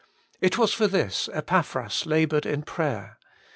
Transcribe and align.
It 0.39 0.57
was 0.57 0.73
for 0.73 0.87
this 0.87 1.29
Epaphras 1.31 2.07
laboured 2.07 2.47
in 2.47 2.63
prayer. 2.63 3.19